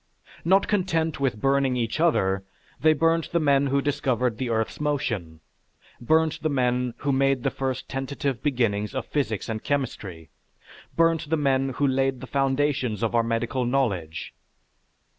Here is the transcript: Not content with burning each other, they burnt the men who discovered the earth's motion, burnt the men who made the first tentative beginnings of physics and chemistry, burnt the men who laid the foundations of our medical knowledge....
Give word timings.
Not 0.43 0.67
content 0.67 1.19
with 1.19 1.39
burning 1.39 1.77
each 1.77 1.99
other, 1.99 2.43
they 2.79 2.93
burnt 2.93 3.31
the 3.31 3.39
men 3.39 3.67
who 3.67 3.83
discovered 3.83 4.39
the 4.39 4.49
earth's 4.49 4.79
motion, 4.81 5.41
burnt 5.99 6.41
the 6.41 6.49
men 6.49 6.95
who 6.97 7.11
made 7.11 7.43
the 7.43 7.51
first 7.51 7.87
tentative 7.87 8.41
beginnings 8.41 8.95
of 8.95 9.05
physics 9.05 9.47
and 9.47 9.63
chemistry, 9.63 10.31
burnt 10.95 11.29
the 11.29 11.37
men 11.37 11.69
who 11.77 11.85
laid 11.85 12.19
the 12.19 12.25
foundations 12.25 13.03
of 13.03 13.13
our 13.13 13.21
medical 13.21 13.63
knowledge.... 13.63 14.33